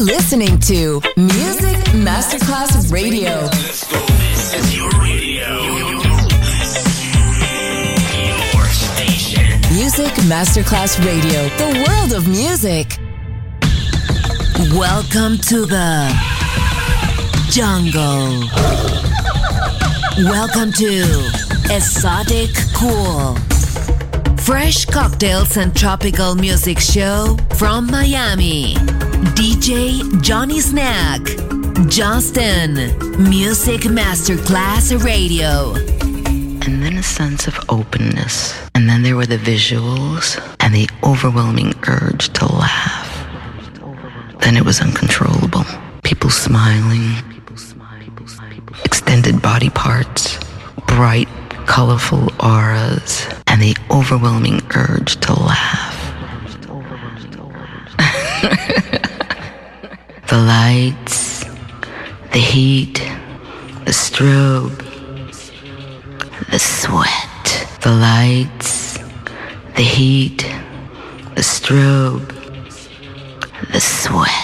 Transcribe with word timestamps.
Listening 0.00 0.58
to 0.60 1.02
Music 1.18 1.76
Masterclass 1.92 2.90
Radio. 2.90 3.42
This 3.48 4.54
is 4.54 4.74
your 4.74 4.88
radio. 4.92 5.60
Your 8.54 8.64
station. 8.64 9.60
Music 9.74 10.10
Masterclass 10.24 10.98
Radio, 11.04 11.42
the 11.58 11.84
world 11.86 12.14
of 12.14 12.26
music. 12.26 12.96
Welcome 14.74 15.36
to 15.48 15.66
the 15.66 16.08
jungle. 17.50 18.48
Welcome 20.24 20.72
to 20.72 21.30
Exotic 21.74 22.48
Cool. 22.74 23.36
Fresh 24.38 24.86
cocktails 24.86 25.58
and 25.58 25.76
tropical 25.76 26.34
music 26.36 26.78
show 26.78 27.36
from 27.58 27.86
Miami. 27.86 28.76
DJ 29.34 30.20
Johnny 30.22 30.60
Snack. 30.60 31.20
Justin. 31.88 32.74
Music 33.28 33.82
Masterclass 33.82 35.04
Radio. 35.04 35.74
And 36.64 36.82
then 36.82 36.96
a 36.96 37.02
sense 37.02 37.46
of 37.46 37.58
openness. 37.68 38.58
And 38.74 38.88
then 38.88 39.02
there 39.02 39.16
were 39.16 39.26
the 39.26 39.36
visuals 39.36 40.38
and 40.60 40.74
the 40.74 40.88
overwhelming 41.04 41.74
urge 41.86 42.30
to 42.34 42.46
laugh. 42.46 43.08
Then 44.40 44.56
it 44.56 44.64
was 44.64 44.80
uncontrollable. 44.80 45.64
People 46.02 46.30
smiling, 46.30 47.14
extended 48.84 49.42
body 49.42 49.70
parts, 49.70 50.38
bright, 50.86 51.28
colorful 51.66 52.32
auras, 52.42 53.26
and 53.46 53.60
the 53.60 53.76
overwhelming 53.90 54.60
urge 54.74 55.16
to 55.20 55.34
laugh. 55.34 55.96
the 60.30 60.36
lights, 60.36 61.44
the 62.32 62.38
heat, 62.38 63.02
the 63.84 63.90
strobe, 63.90 64.78
the 66.52 66.58
sweat, 66.58 67.66
the 67.80 67.90
lights, 67.90 68.98
the 69.74 69.82
heat, 69.82 70.46
the 71.34 71.42
strobe, 71.42 72.28
the 73.72 73.80
sweat. 73.80 74.40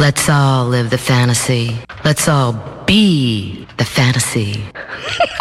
Let's 0.00 0.28
all 0.30 0.66
live 0.66 0.88
the 0.88 0.98
fantasy. 0.98 1.76
Let's 2.06 2.26
all 2.26 2.54
be 2.86 3.66
the 3.76 3.84
fantasy. 3.84 4.64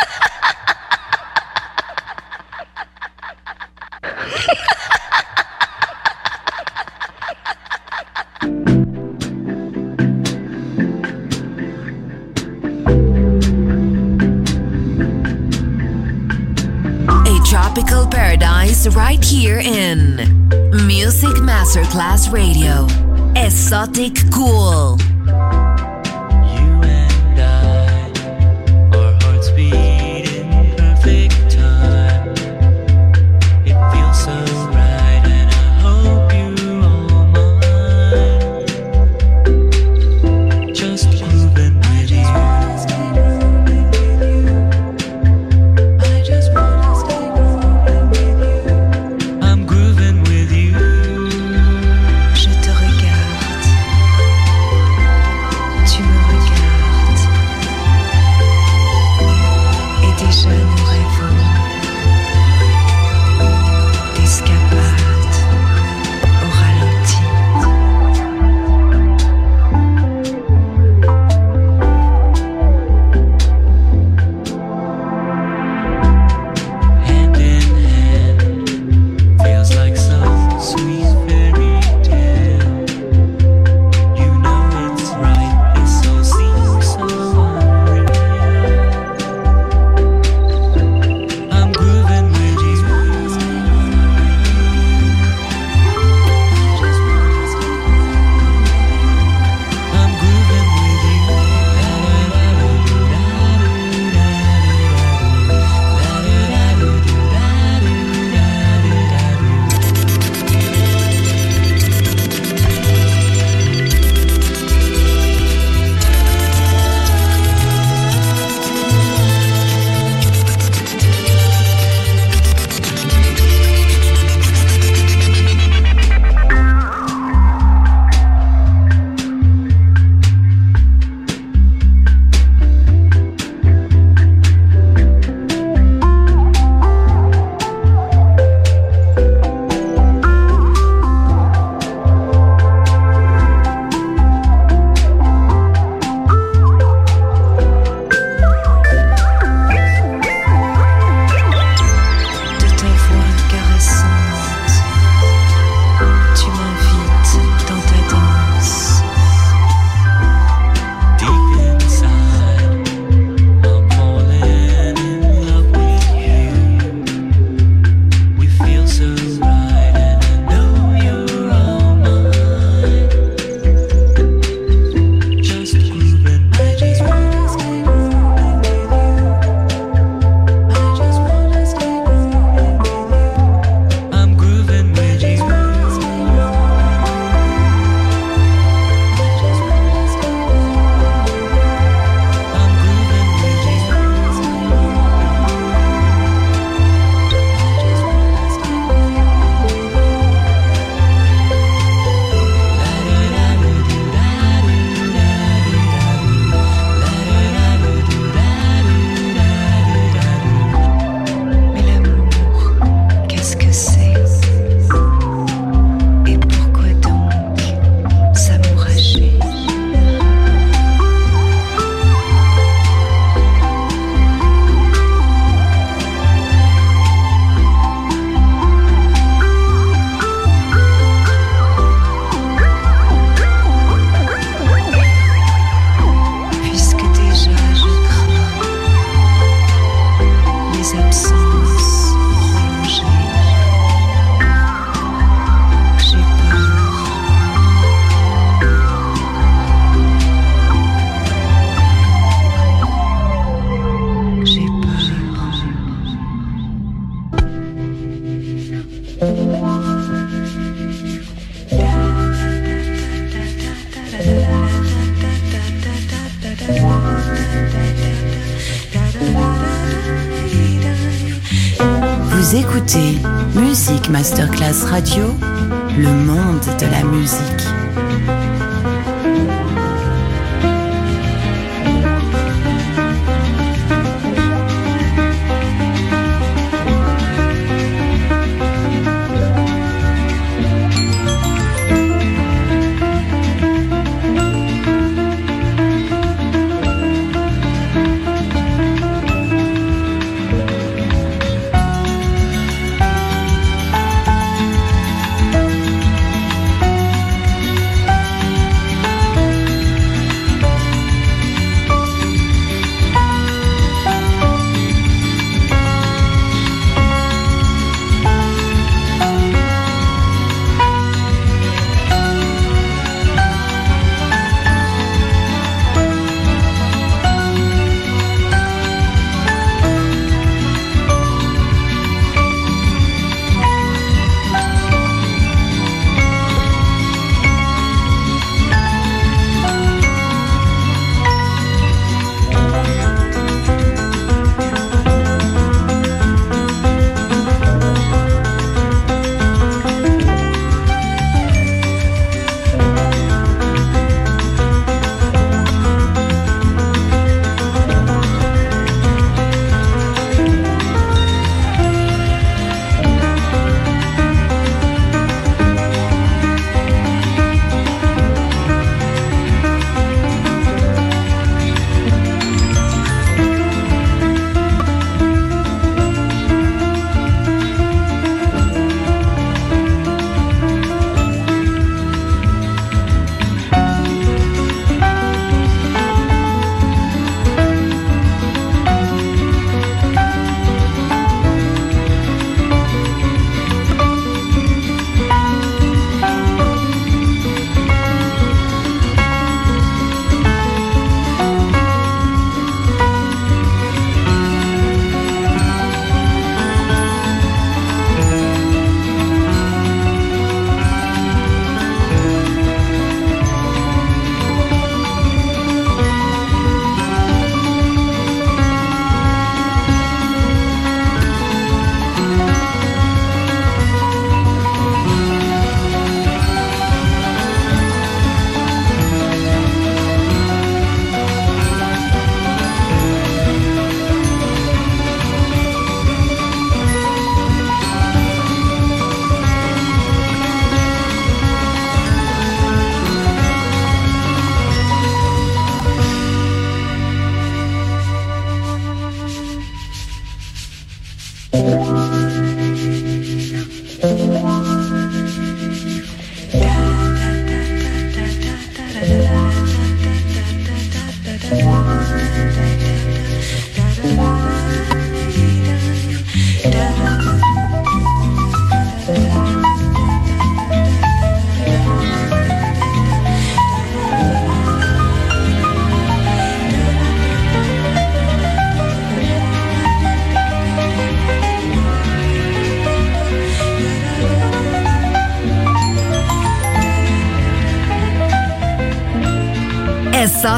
here 19.54 19.59
in 19.59 20.16
Music 20.88 21.30
Masterclass 21.42 22.32
Radio. 22.32 22.88
Exotic 23.36 24.14
Cool. 24.32 25.12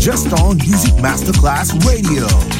Just 0.00 0.32
on 0.40 0.56
Music 0.56 0.94
Masterclass 0.94 1.74
Radio. 1.86 2.59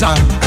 Gaza. 0.00 0.37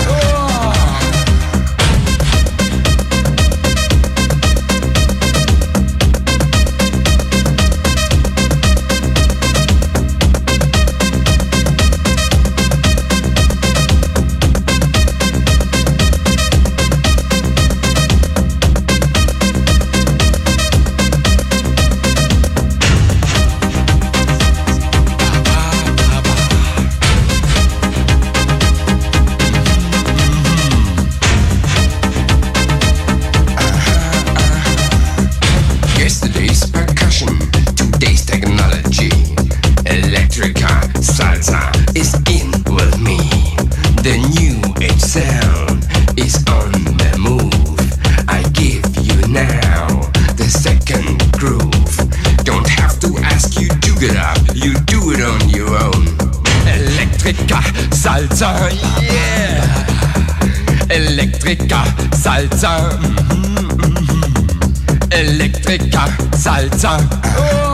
Electrica, 60.91 61.83
Salsa. 62.11 62.91
Mm-hmm, 62.99 63.79
mm-hmm. 63.79 65.11
Electrica, 65.11 66.03
Salsa. 66.35 66.99
Oh. 67.37 67.71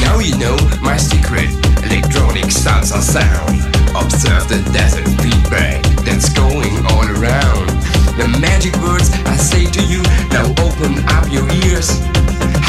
Now 0.00 0.18
you 0.18 0.34
know 0.38 0.56
my 0.80 0.96
secret 0.96 1.50
electronic 1.84 2.46
salsa 2.46 3.02
sound. 3.02 3.60
Observe 3.94 4.48
the 4.48 4.62
desert 4.72 5.04
feedback 5.20 5.82
that's 6.06 6.32
going 6.32 6.72
all 6.86 7.04
around. 7.04 7.68
The 8.16 8.28
magic 8.40 8.74
words 8.80 9.10
I 9.26 9.36
say 9.36 9.66
to 9.66 9.82
you, 9.84 10.02
now 10.32 10.48
open 10.64 11.04
up 11.12 11.30
your 11.30 11.44
ears. 11.68 12.00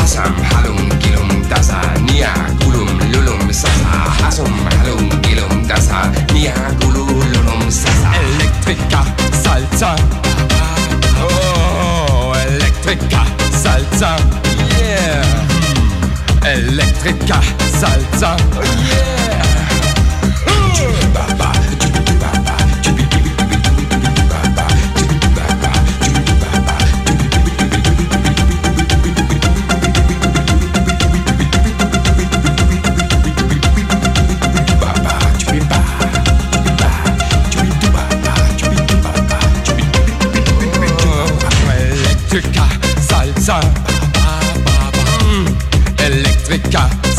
حسم 0.07 0.43
حلم 0.43 0.89
جلم 0.99 1.41
دسع 1.51 1.81
nia 2.07 2.63
قلم 2.63 2.99
للم 3.11 3.51
سسع 3.51 4.09
حسم 4.23 4.53
حلم 4.69 5.09
جلم 5.21 5.67
دسع 5.67 6.03
nia 6.31 6.83
قلم 6.83 7.23
للم 7.23 7.69
سسع 7.69 8.11
Electrica 8.13 9.01
Salsa. 9.43 9.91
Oh 11.19 12.33
Electrica 12.47 13.21
Salsa. 13.63 14.11
Yeah. 14.79 16.53
Electrica 16.55 17.39
Salsa. 17.81 18.31
Oh, 18.55 18.63
yeah. 18.89 19.26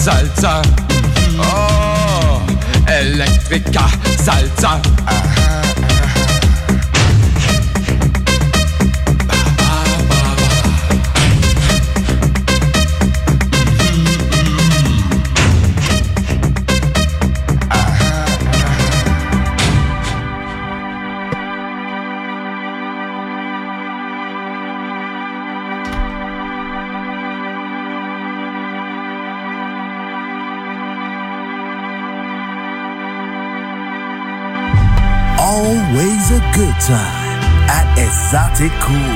Salsa. 0.02 0.62
Oh, 1.38 2.40
Elektriker, 2.86 3.88
Salsa. 4.16 4.80
Aha. 5.06 5.77
t'écoute. 38.58 39.07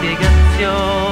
te 0.00 0.16
canción. 0.16 1.07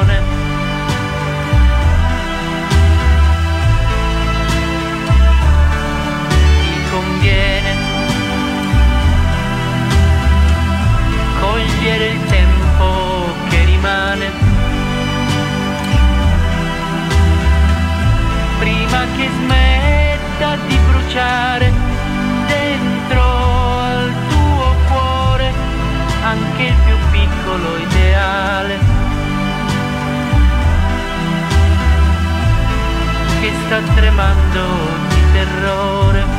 Sta 33.66 33.82
tremando 33.96 34.62
di 35.08 35.22
terrore 35.32 36.35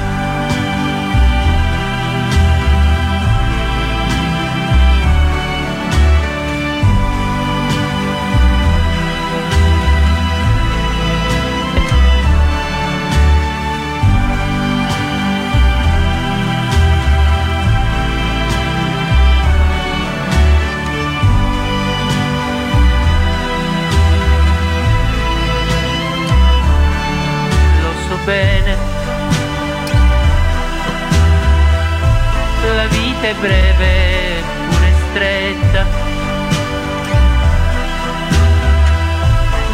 È 33.19 33.33
breve, 33.33 34.43
pure 34.69 34.93
stretta. 35.09 35.85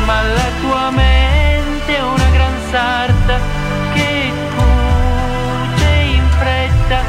Ma 0.05 0.21
la 0.21 0.49
tua 0.61 0.89
mente 0.89 1.95
è 1.95 2.01
una 2.01 2.29
gran 2.31 2.53
sarta 2.71 3.39
che 3.93 4.31
cuce 4.55 5.91
in 5.91 6.27
fretta 6.39 6.99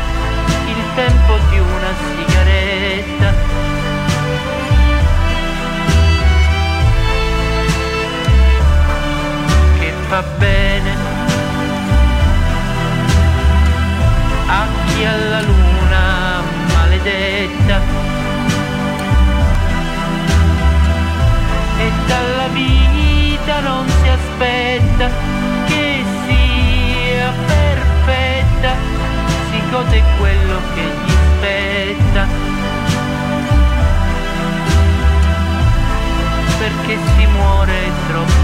il 0.67 0.85
tempo 0.95 1.39
di 1.51 1.59
una 1.59 1.95
sigaretta. 2.03 3.33
che 9.79 9.93
fa 10.09 10.23
bene 10.39 10.64
gode 29.75 30.05
quello 30.19 30.61
che 30.73 30.83
gli 30.83 31.11
spetta 31.11 32.27
perché 36.59 36.97
si 37.17 37.27
muore 37.27 37.91
troppo 38.07 38.44